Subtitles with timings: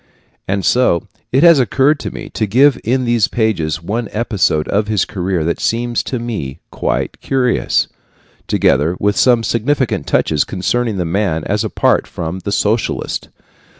[0.47, 4.87] And so it has occurred to me to give in these pages one episode of
[4.87, 7.87] his career that seems to me quite curious,
[8.47, 13.29] together with some significant touches concerning the man as apart from the socialist.